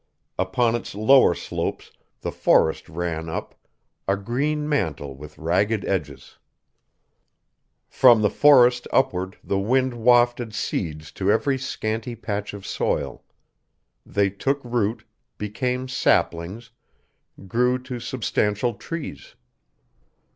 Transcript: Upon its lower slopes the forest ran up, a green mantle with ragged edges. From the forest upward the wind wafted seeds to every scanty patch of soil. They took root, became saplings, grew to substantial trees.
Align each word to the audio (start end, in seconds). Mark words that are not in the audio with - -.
Upon 0.39 0.73
its 0.73 0.95
lower 0.95 1.35
slopes 1.35 1.91
the 2.21 2.31
forest 2.31 2.89
ran 2.89 3.29
up, 3.29 3.53
a 4.07 4.17
green 4.17 4.67
mantle 4.67 5.15
with 5.15 5.37
ragged 5.37 5.85
edges. 5.85 6.39
From 7.87 8.23
the 8.23 8.29
forest 8.31 8.87
upward 8.91 9.37
the 9.43 9.59
wind 9.59 9.93
wafted 9.93 10.55
seeds 10.55 11.11
to 11.11 11.31
every 11.31 11.59
scanty 11.59 12.15
patch 12.15 12.55
of 12.55 12.65
soil. 12.65 13.23
They 14.03 14.31
took 14.31 14.59
root, 14.65 15.03
became 15.37 15.87
saplings, 15.87 16.71
grew 17.47 17.77
to 17.83 17.99
substantial 17.99 18.73
trees. 18.73 19.35